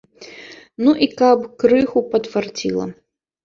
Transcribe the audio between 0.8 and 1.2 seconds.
Ну і